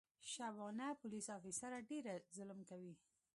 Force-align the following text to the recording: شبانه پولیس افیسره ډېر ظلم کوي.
شبانه 0.33 0.87
پولیس 1.01 1.27
افیسره 1.37 1.77
ډېر 1.89 2.05
ظلم 2.37 2.59
کوي. 2.69 2.93